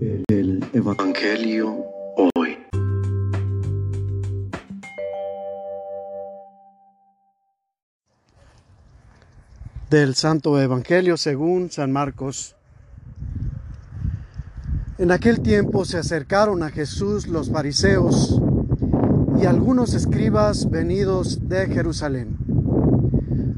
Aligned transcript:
El 0.00 0.64
Evangelio 0.74 1.84
hoy. 2.36 2.56
Del 9.90 10.14
Santo 10.14 10.60
Evangelio 10.60 11.16
según 11.16 11.72
San 11.72 11.90
Marcos. 11.90 12.54
En 14.98 15.10
aquel 15.10 15.40
tiempo 15.40 15.84
se 15.84 15.98
acercaron 15.98 16.62
a 16.62 16.70
Jesús 16.70 17.26
los 17.26 17.50
fariseos 17.50 18.40
y 19.40 19.46
algunos 19.46 19.94
escribas 19.94 20.70
venidos 20.70 21.48
de 21.48 21.66
Jerusalén. 21.66 22.36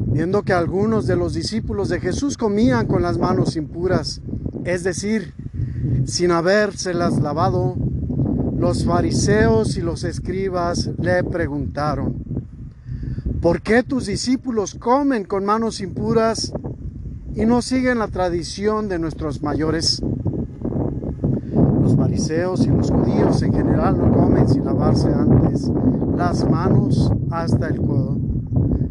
Viendo 0.06 0.42
que 0.42 0.54
algunos 0.54 1.06
de 1.06 1.16
los 1.16 1.34
discípulos 1.34 1.90
de 1.90 2.00
Jesús 2.00 2.38
comían 2.38 2.86
con 2.86 3.02
las 3.02 3.18
manos 3.18 3.56
impuras, 3.56 4.22
es 4.64 4.84
decir, 4.84 5.34
sin 6.04 6.30
habérselas 6.30 7.20
lavado, 7.20 7.76
los 8.58 8.84
fariseos 8.84 9.76
y 9.76 9.80
los 9.80 10.04
escribas 10.04 10.90
le 10.98 11.24
preguntaron, 11.24 12.14
¿por 13.40 13.62
qué 13.62 13.82
tus 13.82 14.06
discípulos 14.06 14.74
comen 14.74 15.24
con 15.24 15.44
manos 15.44 15.80
impuras 15.80 16.52
y 17.34 17.46
no 17.46 17.62
siguen 17.62 17.98
la 17.98 18.08
tradición 18.08 18.88
de 18.88 18.98
nuestros 18.98 19.42
mayores? 19.42 20.02
Los 21.82 21.96
fariseos 21.96 22.66
y 22.66 22.68
los 22.68 22.90
judíos 22.90 23.40
en 23.42 23.52
general 23.54 23.96
no 23.96 24.12
comen 24.12 24.48
sin 24.48 24.64
lavarse 24.64 25.08
antes 25.08 25.70
las 26.16 26.46
manos 26.46 27.10
hasta 27.30 27.68
el 27.68 27.80
codo, 27.80 28.18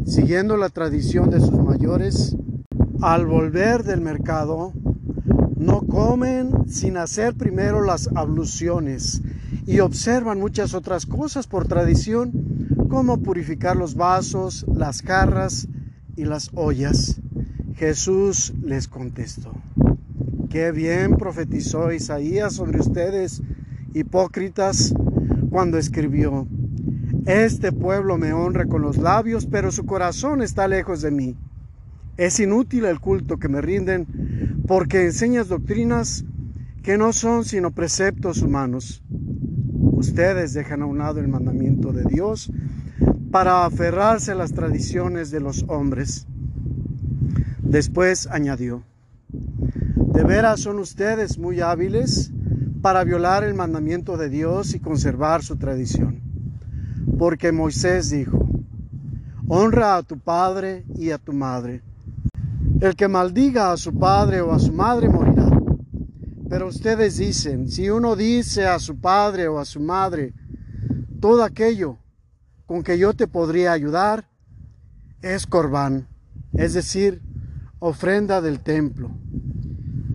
siguiendo 0.03 0.57
la 0.57 0.69
tradición 0.69 1.29
de 1.29 1.39
sus 1.39 1.59
mayores. 1.59 2.35
Al 3.01 3.27
volver 3.27 3.83
del 3.83 4.01
mercado, 4.01 4.73
no 5.59 5.81
comen 5.81 6.69
sin 6.69 6.95
hacer 6.95 7.35
primero 7.35 7.83
las 7.83 8.09
abluciones 8.15 9.21
y 9.67 9.81
observan 9.81 10.39
muchas 10.39 10.73
otras 10.73 11.05
cosas 11.05 11.47
por 11.47 11.67
tradición, 11.67 12.31
como 12.89 13.21
purificar 13.21 13.75
los 13.75 13.95
vasos, 13.95 14.65
las 14.73 15.01
jarras 15.01 15.67
y 16.15 16.23
las 16.23 16.49
ollas. 16.55 17.19
Jesús 17.75 18.53
les 18.63 18.87
contestó, 18.87 19.51
qué 20.49 20.71
bien 20.71 21.17
profetizó 21.17 21.91
Isaías 21.91 22.53
sobre 22.53 22.79
ustedes, 22.79 23.41
hipócritas, 23.93 24.93
cuando 25.49 25.77
escribió, 25.77 26.47
este 27.25 27.73
pueblo 27.73 28.17
me 28.17 28.31
honra 28.31 28.65
con 28.65 28.81
los 28.81 28.97
labios, 28.97 29.45
pero 29.45 29.71
su 29.71 29.85
corazón 29.85 30.41
está 30.41 30.69
lejos 30.69 31.01
de 31.01 31.11
mí. 31.11 31.35
Es 32.17 32.39
inútil 32.39 32.85
el 32.85 32.99
culto 32.99 33.37
que 33.37 33.49
me 33.49 33.61
rinden 33.61 34.48
porque 34.69 35.03
enseñas 35.03 35.47
doctrinas 35.47 36.25
que 36.83 36.99
no 36.99 37.11
son 37.11 37.43
sino 37.43 37.71
preceptos 37.71 38.43
humanos. 38.43 39.01
Ustedes 39.81 40.53
dejan 40.53 40.83
a 40.83 40.85
un 40.85 40.99
lado 40.99 41.19
el 41.19 41.27
mandamiento 41.27 41.91
de 41.91 42.03
Dios 42.03 42.51
para 43.31 43.65
aferrarse 43.65 44.33
a 44.33 44.35
las 44.35 44.53
tradiciones 44.53 45.31
de 45.31 45.39
los 45.39 45.65
hombres. 45.69 46.27
Después 47.63 48.27
añadió, 48.27 48.83
de 50.13 50.23
veras 50.23 50.59
son 50.59 50.77
ustedes 50.77 51.39
muy 51.39 51.61
hábiles 51.61 52.31
para 52.83 53.03
violar 53.03 53.43
el 53.43 53.55
mandamiento 53.55 54.17
de 54.17 54.29
Dios 54.29 54.75
y 54.75 54.79
conservar 54.79 55.41
su 55.41 55.55
tradición. 55.55 56.21
Porque 57.17 57.51
Moisés 57.51 58.11
dijo, 58.11 58.47
honra 59.47 59.95
a 59.95 60.03
tu 60.03 60.19
padre 60.19 60.85
y 60.95 61.09
a 61.09 61.17
tu 61.17 61.33
madre. 61.33 61.81
El 62.81 62.95
que 62.95 63.09
maldiga 63.09 63.73
a 63.73 63.77
su 63.77 63.93
padre 63.93 64.39
o 64.39 64.53
a 64.53 64.59
su 64.59 64.71
madre 64.71 65.09
morirá. 65.09 65.49
Pero 66.49 66.67
ustedes 66.67 67.17
dicen, 67.17 67.67
si 67.67 67.89
uno 67.89 68.15
dice 68.15 68.67
a 68.67 68.79
su 68.79 68.97
padre 68.99 69.49
o 69.49 69.59
a 69.59 69.65
su 69.65 69.81
madre, 69.81 70.33
todo 71.19 71.43
aquello 71.43 71.97
con 72.65 72.81
que 72.81 72.97
yo 72.97 73.13
te 73.13 73.27
podría 73.27 73.73
ayudar, 73.73 74.29
es 75.21 75.45
corbán, 75.45 76.07
es 76.53 76.73
decir, 76.73 77.21
ofrenda 77.79 78.39
del 78.39 78.61
templo. 78.61 79.11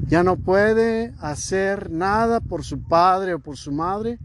Ya 0.09 0.23
no 0.23 0.37
puede 0.37 1.13
hacer 1.19 1.91
nada 1.91 2.41
por 2.41 2.65
su 2.65 2.81
padre 2.83 3.35
o 3.35 3.41
por 3.41 3.59
su 3.59 3.73
madre. 3.73 4.19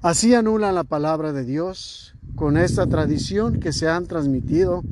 Así 0.00 0.34
anulan 0.34 0.74
la 0.74 0.84
palabra 0.84 1.34
de 1.34 1.44
Dios 1.44 2.14
con 2.38 2.56
esta 2.56 2.86
tradición 2.86 3.58
que 3.58 3.72
se 3.72 3.88
han 3.88 4.06
transmitido 4.06 4.84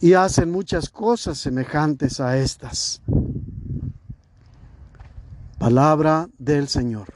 y 0.00 0.14
hacen 0.14 0.50
muchas 0.50 0.90
cosas 0.90 1.38
semejantes 1.38 2.18
a 2.18 2.36
estas. 2.36 3.00
Palabra 5.56 6.28
del 6.36 6.66
Señor. 6.66 7.06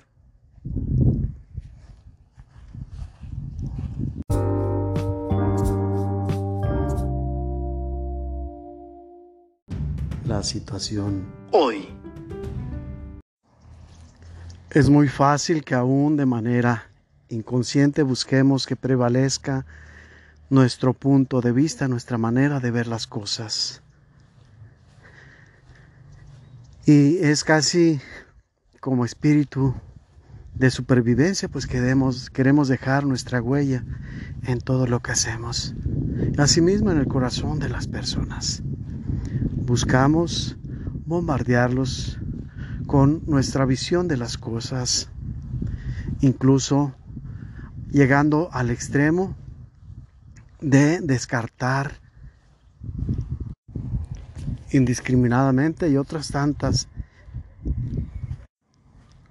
La 10.25 10.45
situación 10.45 11.27
hoy. 11.51 11.89
Es 14.71 14.89
muy 14.89 15.09
fácil 15.09 15.65
que 15.65 15.75
aún 15.75 16.17
de 16.17 16.27
manera 16.27 16.90
inconsciente 17.31 18.03
busquemos 18.03 18.67
que 18.67 18.77
prevalezca 18.77 19.65
nuestro 20.51 20.93
punto 20.93 21.41
de 21.41 21.53
vista, 21.53 21.89
nuestra 21.89 22.19
manera 22.19 22.61
de 22.61 22.71
ver 22.71 22.87
las 22.87 23.07
cosas. 23.07 23.83
Y 26.85 27.19
es 27.19 27.45
casi 27.45 28.01
como 28.81 29.05
espíritu 29.05 29.75
de 30.55 30.71
supervivencia, 30.71 31.49
pues 31.49 31.67
queremos, 31.67 32.31
queremos 32.31 32.69
dejar 32.69 33.07
nuestra 33.07 33.41
huella 33.41 33.85
en 34.43 34.61
todo 34.61 34.87
lo 34.87 35.01
que 35.01 35.13
hacemos. 35.13 35.75
Asimismo 36.37 36.91
en 36.91 36.99
el 36.99 37.07
corazón 37.07 37.61
de 37.61 37.69
las 37.69 37.87
personas. 37.87 38.63
Buscamos 39.53 40.57
bombardearlos 41.07 42.19
con 42.87 43.23
nuestra 43.27 43.65
visión 43.67 44.09
de 44.09 44.17
las 44.17 44.37
cosas, 44.37 45.09
incluso 46.21 46.95
llegando 47.91 48.49
al 48.53 48.71
extremo 48.71 49.37
de 50.61 51.01
descartar 51.01 52.01
indiscriminadamente 54.71 55.89
y 55.89 55.97
otras 55.97 56.29
tantas 56.29 56.89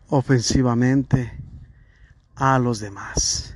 ofensivamente 0.07 1.31
a 2.35 2.59
los 2.59 2.79
demás. 2.79 3.53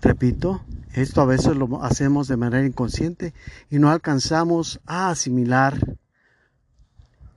Repito, 0.00 0.64
esto 0.92 1.22
a 1.22 1.24
veces 1.24 1.56
lo 1.56 1.82
hacemos 1.82 2.28
de 2.28 2.36
manera 2.36 2.66
inconsciente 2.66 3.32
y 3.70 3.78
no 3.78 3.90
alcanzamos 3.90 4.80
a 4.86 5.10
asimilar 5.10 5.96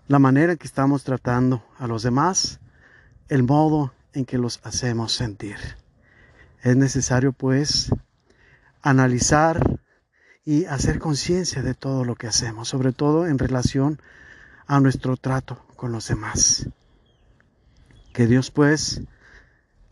la 0.07 0.19
manera 0.19 0.53
en 0.53 0.57
que 0.57 0.67
estamos 0.67 1.03
tratando 1.03 1.63
a 1.79 1.87
los 1.87 2.03
demás, 2.03 2.59
el 3.29 3.43
modo 3.43 3.93
en 4.13 4.25
que 4.25 4.37
los 4.37 4.59
hacemos 4.63 5.13
sentir. 5.13 5.57
Es 6.67 6.75
necesario 6.75 7.31
pues 7.31 7.94
analizar 8.81 9.79
y 10.44 10.66
hacer 10.66 11.00
conciencia 11.00 11.61
de 11.61 11.73
todo 11.73 12.03
lo 12.03 12.16
que 12.16 12.28
hacemos, 12.28 12.67
sobre 12.67 12.91
todo 12.91 13.25
en 13.25 13.39
relación 13.39 14.01
a 14.66 14.81
nuestro 14.81 15.16
trato 15.16 15.66
con 15.78 15.94
los 15.94 16.09
demás. 16.09 16.67
Que 18.11 18.28
Dios 18.28 18.51
pues 18.51 19.00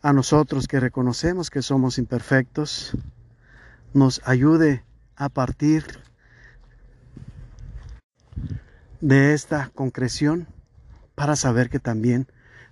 a 0.02 0.12
nosotros 0.12 0.68
que 0.68 0.78
reconocemos 0.78 1.48
que 1.48 1.62
somos 1.62 1.96
imperfectos, 1.96 2.94
nos 3.94 4.20
ayude 4.26 4.84
a 5.16 5.30
partir 5.30 5.86
de 9.00 9.32
esta 9.32 9.70
concreción 9.74 10.46
para 11.14 11.36
saber 11.36 11.70
que 11.70 11.78
también, 11.78 12.26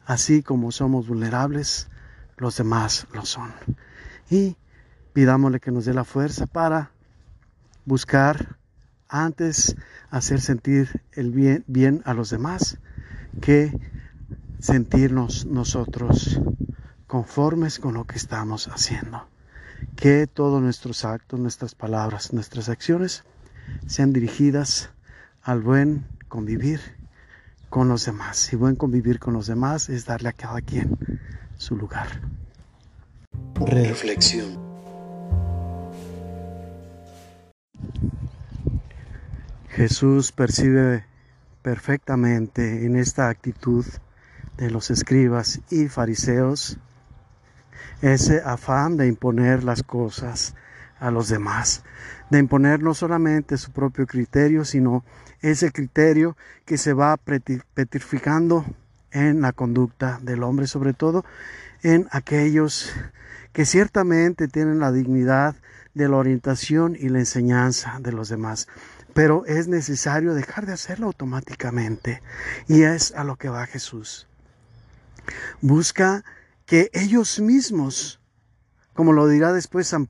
así 0.05 0.43
como 0.43 0.73
somos 0.73 1.09
vulnerables, 1.09 1.89
los 2.37 2.59
demás 2.59 3.07
lo 3.15 3.25
son. 3.25 3.55
Y 4.31 4.57
pidámosle 5.13 5.61
que 5.61 5.71
nos 5.71 5.85
dé 5.85 5.95
la 5.95 6.05
fuerza 6.05 6.47
para 6.47 6.91
buscar 7.85 8.57
antes 9.09 9.77
hacer 10.11 10.41
sentir 10.41 11.03
el 11.13 11.31
bien, 11.31 11.65
bien 11.67 12.03
a 12.05 12.15
los 12.15 12.31
demás 12.31 12.79
que 13.41 13.73
sentirnos 14.59 15.45
nosotros 15.47 16.41
conformes 17.07 17.79
con 17.79 17.95
lo 17.95 18.05
que 18.05 18.17
estamos 18.17 18.69
haciendo. 18.69 19.29
Que 19.97 20.27
todos 20.27 20.63
nuestros 20.63 21.05
actos, 21.05 21.39
nuestras 21.39 21.75
palabras, 21.75 22.33
nuestras 22.33 22.69
acciones 22.69 23.25
sean 23.87 24.13
dirigidas 24.13 24.91
al 25.43 25.61
buen 25.61 26.07
convivir 26.29 26.81
con 27.69 27.89
los 27.89 28.07
demás. 28.07 28.53
Y 28.53 28.57
buen 28.57 28.77
convivir 28.77 29.19
con 29.19 29.35
los 29.35 29.47
demás 29.47 29.89
es 29.89 30.07
darle 30.07 30.31
a 30.31 30.33
cada 30.33 30.61
quien 30.61 30.99
su 31.57 31.77
lugar. 31.77 32.09
Reflexión. 33.61 34.59
Jesús 39.69 40.33
percibe 40.33 41.05
perfectamente 41.63 42.85
en 42.85 42.97
esta 42.97 43.29
actitud 43.29 43.87
de 44.57 44.71
los 44.71 44.91
escribas 44.91 45.61
y 45.71 45.89
fariseos 45.89 46.79
ese 48.03 48.43
afán 48.45 48.97
de 48.97 49.07
imponer 49.07 49.65
las 49.65 49.83
cosas 49.83 50.55
a 50.99 51.11
los 51.11 51.29
demás, 51.29 51.85
de 52.31 52.41
imponer 52.41 52.83
no 52.83 52.93
solamente 52.93 53.57
su 53.57 53.73
propio 53.73 54.07
criterio, 54.07 54.65
sino 54.65 55.05
ese 55.41 55.71
criterio 55.71 56.37
que 56.65 56.77
se 56.77 56.93
va 56.93 57.17
petrificando 57.17 58.65
en 59.11 59.41
la 59.41 59.53
conducta 59.53 60.19
del 60.23 60.43
hombre, 60.43 60.67
sobre 60.67 60.93
todo 60.93 61.25
en 61.83 62.09
aquellos 62.11 62.93
que 63.55 63.65
ciertamente 63.65 64.49
tienen 64.49 64.81
la 64.81 64.93
dignidad 64.93 65.55
de 65.95 66.09
la 66.09 66.17
orientación 66.17 66.97
y 66.99 67.09
la 67.09 67.21
enseñanza 67.21 67.99
de 68.01 68.11
los 68.13 68.29
demás. 68.29 68.67
Pero 69.15 69.47
es 69.47 69.69
necesario 69.69 70.35
dejar 70.35 70.67
de 70.67 70.73
hacerlo 70.73 71.07
automáticamente. 71.07 72.21
Y 72.67 72.83
es 72.83 73.13
a 73.13 73.23
lo 73.23 73.37
que 73.37 73.49
va 73.49 73.67
Jesús. 73.67 74.27
Busca 75.61 76.25
que 76.67 76.91
ellos 76.93 77.41
mismos, 77.41 78.21
como 78.93 79.13
lo 79.13 79.29
dirá 79.29 79.53
después 79.53 79.87
San 79.87 80.09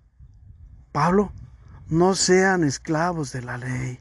Pablo, 0.90 1.30
no 1.90 2.14
sean 2.14 2.64
esclavos 2.64 3.30
de 3.32 3.42
la 3.42 3.58
ley, 3.58 4.00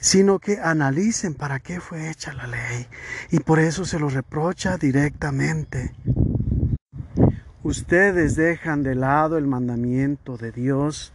sino 0.00 0.40
que 0.40 0.58
analicen 0.58 1.34
para 1.34 1.60
qué 1.60 1.78
fue 1.78 2.10
hecha 2.10 2.32
la 2.32 2.48
ley. 2.48 2.88
Y 3.30 3.38
por 3.38 3.60
eso 3.60 3.84
se 3.84 4.00
lo 4.00 4.08
reprocha 4.08 4.76
directamente. 4.76 5.94
Ustedes 7.66 8.36
dejan 8.36 8.84
de 8.84 8.94
lado 8.94 9.36
el 9.36 9.48
mandamiento 9.48 10.36
de 10.36 10.52
Dios 10.52 11.12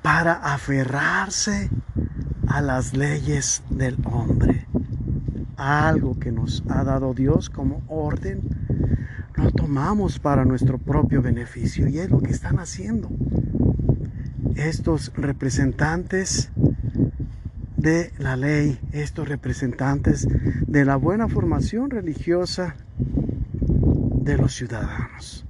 para 0.00 0.32
aferrarse 0.32 1.68
a 2.48 2.62
las 2.62 2.96
leyes 2.96 3.62
del 3.68 3.98
hombre. 4.04 4.66
Algo 5.58 6.18
que 6.18 6.32
nos 6.32 6.64
ha 6.70 6.84
dado 6.84 7.12
Dios 7.12 7.50
como 7.50 7.82
orden, 7.88 8.40
lo 9.34 9.50
tomamos 9.50 10.18
para 10.18 10.46
nuestro 10.46 10.78
propio 10.78 11.20
beneficio 11.20 11.86
y 11.86 11.98
es 11.98 12.08
lo 12.08 12.20
que 12.20 12.32
están 12.32 12.58
haciendo 12.58 13.10
estos 14.54 15.12
representantes 15.16 16.50
de 17.76 18.10
la 18.16 18.36
ley, 18.36 18.80
estos 18.92 19.28
representantes 19.28 20.26
de 20.66 20.86
la 20.86 20.96
buena 20.96 21.28
formación 21.28 21.90
religiosa 21.90 22.74
de 24.26 24.36
los 24.36 24.54
ciudadanos. 24.54 25.44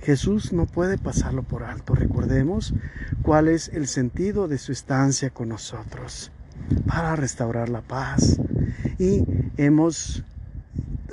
Jesús 0.00 0.52
no 0.52 0.66
puede 0.66 0.98
pasarlo 0.98 1.44
por 1.44 1.62
alto. 1.62 1.94
Recordemos 1.94 2.74
cuál 3.22 3.48
es 3.48 3.68
el 3.68 3.86
sentido 3.86 4.48
de 4.48 4.58
su 4.58 4.72
estancia 4.72 5.30
con 5.30 5.48
nosotros 5.48 6.32
para 6.86 7.14
restaurar 7.14 7.68
la 7.68 7.80
paz. 7.80 8.40
Y 8.98 9.24
hemos 9.56 10.24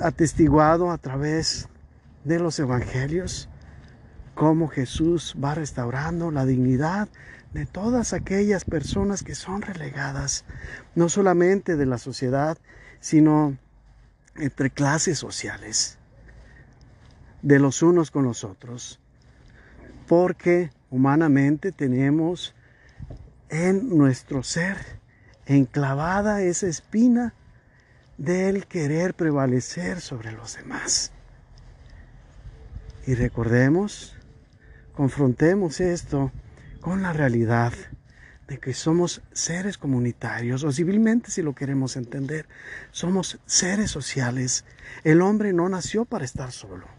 atestiguado 0.00 0.90
a 0.90 0.98
través 0.98 1.68
de 2.24 2.40
los 2.40 2.58
evangelios 2.58 3.48
cómo 4.34 4.66
Jesús 4.66 5.36
va 5.42 5.54
restaurando 5.54 6.32
la 6.32 6.44
dignidad 6.44 7.08
de 7.54 7.66
todas 7.66 8.12
aquellas 8.12 8.64
personas 8.64 9.22
que 9.22 9.34
son 9.34 9.62
relegadas, 9.62 10.44
no 10.96 11.08
solamente 11.08 11.76
de 11.76 11.86
la 11.86 11.98
sociedad, 11.98 12.58
sino 13.00 13.56
entre 14.36 14.70
clases 14.70 15.18
sociales 15.18 15.98
de 17.42 17.58
los 17.58 17.82
unos 17.82 18.10
con 18.10 18.24
los 18.24 18.44
otros, 18.44 19.00
porque 20.06 20.70
humanamente 20.90 21.72
tenemos 21.72 22.54
en 23.48 23.96
nuestro 23.96 24.42
ser 24.42 24.76
enclavada 25.46 26.42
esa 26.42 26.66
espina 26.66 27.34
del 28.16 28.66
querer 28.66 29.14
prevalecer 29.14 30.00
sobre 30.00 30.32
los 30.32 30.56
demás. 30.56 31.12
Y 33.06 33.14
recordemos, 33.14 34.16
confrontemos 34.92 35.80
esto 35.80 36.32
con 36.80 37.02
la 37.02 37.12
realidad 37.12 37.72
de 38.48 38.58
que 38.58 38.74
somos 38.74 39.22
seres 39.32 39.78
comunitarios, 39.78 40.64
o 40.64 40.72
civilmente 40.72 41.30
si 41.30 41.42
lo 41.42 41.54
queremos 41.54 41.96
entender, 41.96 42.46
somos 42.90 43.38
seres 43.46 43.90
sociales. 43.90 44.64
El 45.04 45.22
hombre 45.22 45.52
no 45.52 45.68
nació 45.68 46.04
para 46.04 46.24
estar 46.24 46.50
solo 46.50 46.97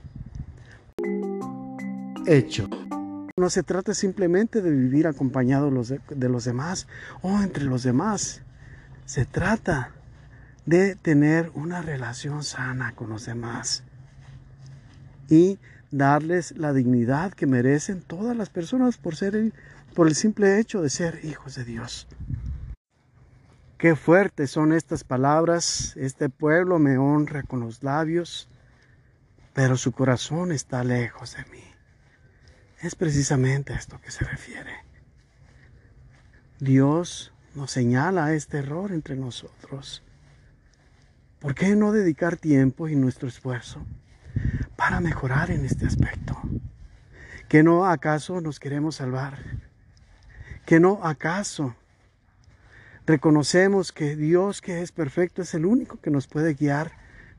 hecho. 2.30 2.70
No 3.38 3.50
se 3.50 3.64
trata 3.64 3.94
simplemente 3.94 4.62
de 4.62 4.70
vivir 4.70 5.08
acompañado 5.08 5.72
de 5.72 6.30
los 6.30 6.44
demás 6.44 6.88
o 7.22 7.42
entre 7.42 7.64
los 7.64 7.84
demás. 7.84 8.42
Se 9.06 9.26
trata 9.26 9.92
de 10.66 10.96
tener 10.96 11.52
una 11.56 11.81
relación 11.81 12.44
sana 12.44 12.94
con 12.94 13.10
los 13.10 13.26
demás 13.26 13.84
y 15.30 15.58
darles 15.90 16.56
la 16.58 16.74
dignidad 16.74 17.34
que 17.34 17.48
merecen 17.48 18.02
todas 18.02 18.38
las 18.38 18.50
personas 18.50 18.98
por 18.98 19.16
ser 19.16 19.54
por 19.96 20.08
el 20.08 20.16
simple 20.16 20.60
hecho 20.60 20.81
de 20.81 20.90
ser 20.90 21.20
hijos 21.24 21.56
de 21.56 21.66
Dios. 21.66 22.08
Qué 23.80 23.96
fuertes 23.96 24.52
son 24.52 24.74
estas 24.74 25.04
palabras. 25.04 25.96
Este 25.96 26.30
pueblo 26.30 26.78
me 26.78 26.98
honra 26.98 27.44
con 27.44 27.62
los 27.62 27.81
labios, 27.81 28.50
pero 29.54 29.78
su 29.78 29.94
corazón 29.94 30.52
está 30.52 30.84
lejos 30.84 31.36
de 31.36 31.46
mí. 31.50 31.69
Es 32.81 32.96
precisamente 32.96 33.74
a 33.74 33.76
esto 33.76 34.00
que 34.00 34.10
se 34.10 34.24
refiere. 34.24 34.72
Dios 36.60 37.34
nos 37.54 37.72
señala 37.72 38.34
este 38.34 38.60
error 38.60 38.92
entre 38.92 39.18
nosotros. 39.18 40.02
¿Por 41.40 41.56
qué 41.56 41.76
no 41.76 41.92
dedicar 41.92 42.38
tiempo 42.38 42.88
y 42.88 42.96
nuestro 42.96 43.28
esfuerzo 43.28 43.86
para 44.78 45.02
mejorar 45.02 45.52
en 45.52 45.66
este 45.66 45.86
aspecto? 45.86 46.40
¿Que 47.50 47.64
no 47.64 47.86
acaso 47.86 48.40
nos 48.40 48.60
queremos 48.60 48.96
salvar? 48.96 49.40
¿Que 50.66 50.80
no 50.80 51.06
acaso 51.06 51.76
reconocemos 53.06 53.92
que 53.92 54.16
Dios 54.16 54.62
que 54.62 54.81
es 54.81 54.94
perfecto 54.94 55.42
es 55.42 55.54
el 55.54 55.66
único 55.66 56.00
que 56.00 56.12
nos 56.12 56.28
puede 56.28 56.54
guiar 56.54 56.92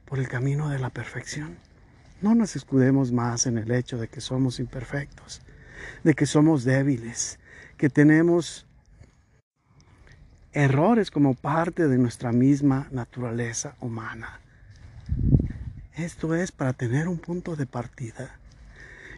por 0.04 0.18
el 0.18 0.28
camino 0.28 0.68
de 0.68 0.78
la 0.78 0.90
perfección? 0.90 1.56
No 2.22 2.34
nos 2.34 2.54
escudemos 2.54 3.12
más 3.12 3.46
en 3.46 3.56
el 3.56 3.70
hecho 3.70 3.96
de 3.96 4.08
que 4.08 4.20
somos 4.20 4.60
imperfectos, 4.60 5.40
de 6.04 6.12
que 6.12 6.26
somos 6.26 6.64
débiles, 6.64 7.38
que 7.78 7.88
tenemos 7.88 8.66
errores 10.52 11.10
como 11.10 11.32
parte 11.32 11.88
de 11.88 11.96
nuestra 11.96 12.30
misma 12.32 12.88
naturaleza 12.90 13.74
humana. 13.80 14.40
Esto 15.94 16.34
es 16.34 16.52
para 16.52 16.74
tener 16.74 17.08
un 17.08 17.18
punto 17.18 17.56
de 17.56 17.64
partida. 17.64 18.38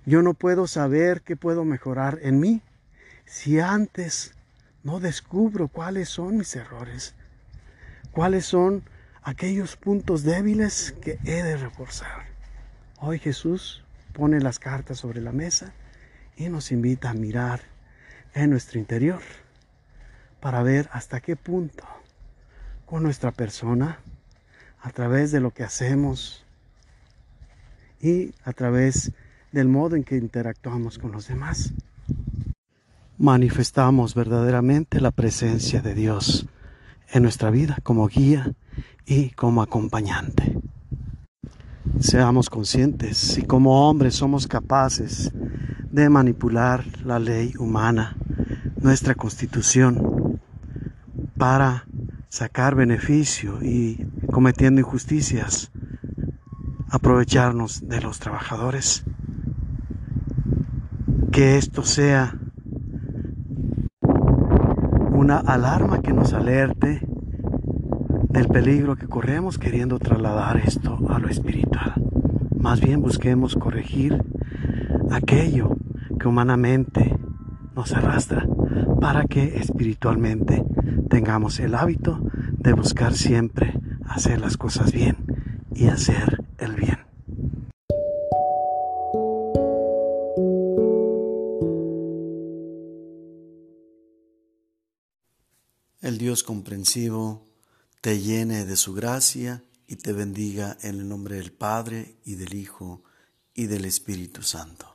Yo 0.06 0.23
no 0.23 0.35
puedo 0.35 0.68
saber 0.68 1.23
qué 1.23 1.35
puedo 1.35 1.64
mejorar 1.64 2.21
en 2.23 2.38
mí 2.38 2.62
si 3.25 3.59
antes 3.59 4.35
no 4.85 5.00
descubro 5.00 5.66
cuáles 5.66 6.09
son 6.09 6.37
mis 6.37 6.54
errores, 6.54 7.14
cuáles 8.12 8.44
son 8.47 8.85
aquellos 9.23 9.76
puntos 9.76 10.23
débiles 10.23 10.92
que 11.00 11.18
he 11.25 11.42
de 11.42 11.56
reforzar. 11.56 12.32
Hoy 13.04 13.18
Jesús 13.18 13.82
pone 14.12 14.38
las 14.38 14.61
cartas 14.61 14.99
sobre 14.99 15.21
la 15.21 15.32
mesa 15.32 15.73
y 16.37 16.49
nos 16.49 16.71
invita 16.71 17.11
a 17.11 17.14
mirar 17.14 17.61
en 18.32 18.50
nuestro 18.50 18.78
interior 18.78 19.21
para 20.38 20.62
ver 20.62 20.88
hasta 20.92 21.21
qué 21.21 21.35
punto 21.35 21.82
con 22.87 23.02
nuestra 23.02 23.32
persona, 23.32 23.99
a 24.80 24.90
través 24.90 25.32
de 25.32 25.40
lo 25.40 25.50
que 25.50 25.64
hacemos 25.64 26.44
y 28.00 28.35
a 28.44 28.52
través 28.52 29.11
del 29.50 29.66
modo 29.66 29.97
en 29.97 30.04
que 30.04 30.16
interactuamos 30.16 30.99
con 30.99 31.11
los 31.11 31.26
demás, 31.26 31.73
manifestamos 33.18 34.14
verdaderamente 34.14 35.00
la 35.00 35.11
presencia 35.11 35.82
de 35.82 35.94
Dios 35.97 36.47
en 37.11 37.25
nuestra 37.25 37.50
vida 37.50 37.78
como 37.82 38.06
guía 38.06 38.52
y 39.06 39.30
como 39.30 39.61
acompañante 39.61 40.51
seamos 42.02 42.50
conscientes 42.50 43.16
si 43.16 43.42
como 43.42 43.88
hombres 43.88 44.16
somos 44.16 44.49
capaces 44.49 45.32
de 45.90 46.09
manipular 46.09 46.85
la 47.04 47.21
ley 47.21 47.54
humana, 47.59 48.16
nuestra 48.80 49.14
constitución, 49.14 50.40
para 51.38 51.87
sacar 52.28 52.75
beneficio 52.75 53.62
y 53.62 54.04
cometiendo 54.32 54.80
injusticias, 54.80 55.71
aprovecharnos 56.90 57.87
de 57.88 58.00
los 58.00 58.18
trabajadores. 58.18 59.04
Que 61.30 61.56
esto 61.56 61.85
sea 61.85 62.37
una 65.12 65.38
alarma 65.38 66.00
que 66.00 66.12
nos 66.12 66.32
alerte 66.32 67.06
del 68.33 68.49
peligro 68.49 68.97
que 68.97 69.07
corremos 69.07 69.59
queriendo 69.59 69.99
trasladar 69.99 70.57
esto 70.57 70.99
a 71.11 71.19
lo 71.19 71.29
espiritual. 71.29 71.95
Más 72.57 72.81
bien 72.81 73.03
busquemos 73.03 73.57
corregir 73.57 74.23
aquello 75.11 75.77
que 76.19 76.29
humanamente 76.29 77.15
nos 77.77 77.93
arrastra 77.93 78.47
para 79.01 79.25
que 79.25 79.59
espiritualmente 79.59 80.65
tengamos 81.11 81.61
el 81.61 81.75
hábito 81.75 82.21
de 82.59 82.73
buscar 82.73 83.12
siempre 83.12 83.79
hacer 84.07 84.41
las 84.41 84.57
cosas 84.57 84.93
bien 84.93 85.17
y 85.75 85.89
hacer 85.89 86.43
el 86.59 86.75
bien. 86.75 86.99
El 96.01 96.19
Dios 96.19 96.43
comprensivo 96.43 97.51
te 98.02 98.18
llene 98.18 98.64
de 98.64 98.76
su 98.76 98.94
gracia 98.94 99.62
y 99.87 99.94
te 99.94 100.12
bendiga 100.12 100.76
en 100.82 100.99
el 100.99 101.09
nombre 101.09 101.37
del 101.37 101.52
Padre 101.52 102.16
y 102.25 102.35
del 102.35 102.52
Hijo 102.52 103.04
y 103.54 103.66
del 103.66 103.85
Espíritu 103.85 104.42
Santo. 104.42 104.91